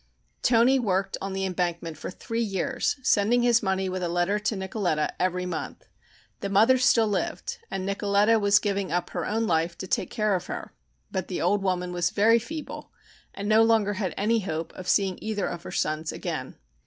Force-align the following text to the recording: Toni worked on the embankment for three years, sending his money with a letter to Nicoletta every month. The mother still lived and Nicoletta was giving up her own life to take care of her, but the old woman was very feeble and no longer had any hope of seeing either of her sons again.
Toni 0.41 0.79
worked 0.79 1.15
on 1.21 1.33
the 1.33 1.45
embankment 1.45 1.95
for 1.95 2.09
three 2.09 2.41
years, 2.41 2.95
sending 3.03 3.43
his 3.43 3.61
money 3.61 3.87
with 3.87 4.01
a 4.01 4.09
letter 4.09 4.39
to 4.39 4.55
Nicoletta 4.55 5.13
every 5.19 5.45
month. 5.45 5.85
The 6.39 6.49
mother 6.49 6.79
still 6.79 7.07
lived 7.07 7.59
and 7.69 7.85
Nicoletta 7.87 8.41
was 8.41 8.57
giving 8.57 8.91
up 8.91 9.11
her 9.11 9.27
own 9.27 9.45
life 9.45 9.77
to 9.77 9.85
take 9.85 10.09
care 10.09 10.33
of 10.33 10.47
her, 10.47 10.73
but 11.11 11.27
the 11.27 11.39
old 11.39 11.61
woman 11.61 11.93
was 11.93 12.09
very 12.09 12.39
feeble 12.39 12.91
and 13.35 13.47
no 13.47 13.61
longer 13.61 13.93
had 13.93 14.15
any 14.17 14.39
hope 14.39 14.73
of 14.73 14.87
seeing 14.87 15.19
either 15.21 15.45
of 15.45 15.61
her 15.61 15.71
sons 15.71 16.11
again. 16.11 16.57